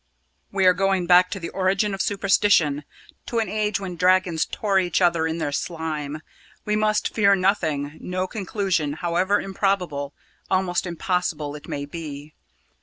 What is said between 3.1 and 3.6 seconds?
to an